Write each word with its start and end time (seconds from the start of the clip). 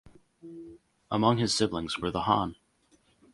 Among 1.11 1.37
his 1.37 1.53
siblings 1.53 1.99
were 1.99 2.09
the 2.09 2.21
Hon. 2.21 2.55